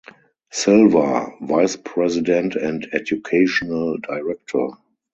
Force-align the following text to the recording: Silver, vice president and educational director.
Silver, 0.49 1.31
vice 1.43 1.75
president 1.75 2.55
and 2.55 2.87
educational 2.91 3.97
director. 3.99 4.69